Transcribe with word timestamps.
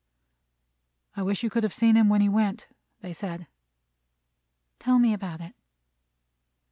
"I 1.15 1.21
wish 1.21 1.43
you 1.43 1.51
could 1.51 1.61
have 1.61 1.75
seen 1.75 1.95
him 1.95 2.09
when 2.09 2.21
he 2.21 2.27
went," 2.27 2.67
they 3.01 3.13
said. 3.13 3.45
"Tell 4.79 4.97
me 4.97 5.13
about 5.13 5.41
it." 5.41 5.53